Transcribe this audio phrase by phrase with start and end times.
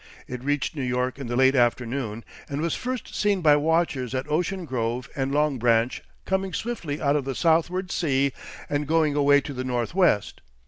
[0.27, 4.27] It reached New York in the late afternoon and was first seen by watchers at
[4.31, 8.31] Ocean Grove and Long Branch coming swiftly out of the southward sea
[8.67, 10.41] and going away to the northwest.